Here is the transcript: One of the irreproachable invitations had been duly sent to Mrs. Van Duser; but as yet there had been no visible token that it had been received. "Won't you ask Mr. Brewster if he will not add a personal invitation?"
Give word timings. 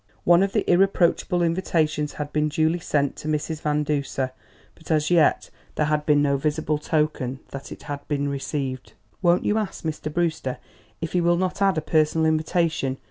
One 0.23 0.41
of 0.41 0.53
the 0.53 0.67
irreproachable 0.67 1.43
invitations 1.43 2.13
had 2.13 2.33
been 2.33 2.49
duly 2.49 2.79
sent 2.79 3.15
to 3.17 3.27
Mrs. 3.27 3.61
Van 3.61 3.83
Duser; 3.83 4.31
but 4.73 4.89
as 4.89 5.11
yet 5.11 5.51
there 5.75 5.85
had 5.85 6.07
been 6.07 6.23
no 6.23 6.37
visible 6.37 6.79
token 6.79 7.39
that 7.49 7.71
it 7.71 7.83
had 7.83 8.07
been 8.07 8.27
received. 8.27 8.93
"Won't 9.21 9.45
you 9.45 9.59
ask 9.59 9.83
Mr. 9.83 10.11
Brewster 10.11 10.57
if 11.01 11.11
he 11.13 11.21
will 11.21 11.37
not 11.37 11.61
add 11.61 11.77
a 11.77 11.81
personal 11.81 12.25
invitation?" 12.25 12.97